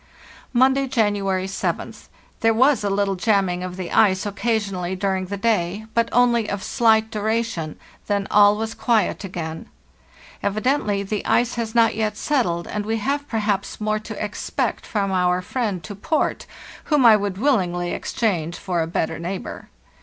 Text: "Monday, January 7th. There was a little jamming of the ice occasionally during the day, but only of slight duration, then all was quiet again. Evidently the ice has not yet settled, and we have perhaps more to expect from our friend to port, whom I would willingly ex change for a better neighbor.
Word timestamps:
"Monday, 0.51 0.87
January 0.87 1.45
7th. 1.45 2.07
There 2.39 2.55
was 2.55 2.83
a 2.83 2.89
little 2.89 3.13
jamming 3.13 3.61
of 3.61 3.77
the 3.77 3.91
ice 3.91 4.25
occasionally 4.25 4.95
during 4.95 5.27
the 5.27 5.37
day, 5.37 5.85
but 5.93 6.09
only 6.11 6.49
of 6.49 6.63
slight 6.63 7.11
duration, 7.11 7.77
then 8.07 8.25
all 8.31 8.57
was 8.57 8.73
quiet 8.73 9.23
again. 9.23 9.67
Evidently 10.41 11.03
the 11.03 11.23
ice 11.27 11.53
has 11.53 11.75
not 11.75 11.93
yet 11.93 12.17
settled, 12.17 12.65
and 12.67 12.83
we 12.83 12.97
have 12.97 13.27
perhaps 13.29 13.79
more 13.79 13.99
to 13.99 14.17
expect 14.25 14.87
from 14.87 15.11
our 15.11 15.39
friend 15.39 15.83
to 15.83 15.93
port, 15.93 16.47
whom 16.85 17.05
I 17.05 17.15
would 17.15 17.37
willingly 17.37 17.93
ex 17.93 18.11
change 18.11 18.57
for 18.57 18.81
a 18.81 18.87
better 18.87 19.19
neighbor. 19.19 19.69